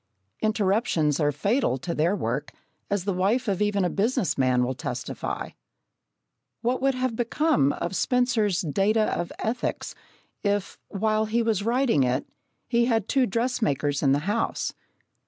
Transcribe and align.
Interruptions 0.41 1.19
are 1.19 1.31
fatal 1.31 1.77
to 1.77 1.93
their 1.93 2.15
work, 2.15 2.53
as 2.89 3.03
the 3.03 3.13
wife 3.13 3.47
of 3.47 3.61
even 3.61 3.85
a 3.85 3.89
business 3.91 4.35
man 4.35 4.63
will 4.63 4.73
testify. 4.73 5.49
What 6.61 6.81
would 6.81 6.95
have 6.95 7.15
become 7.15 7.71
of 7.73 7.95
Spencer's 7.95 8.61
Data 8.61 9.15
of 9.15 9.31
Ethics 9.37 9.93
if, 10.41 10.79
while 10.87 11.25
he 11.27 11.43
was 11.43 11.61
writing 11.61 12.01
it, 12.01 12.25
he 12.67 12.85
had 12.85 13.07
two 13.07 13.27
dressmakers 13.27 14.01
in 14.01 14.11
the 14.11 14.19
house? 14.25 14.73